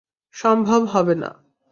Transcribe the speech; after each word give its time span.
সম্ভব 0.35 0.81
হবে 0.85 1.15
না। 1.15 1.31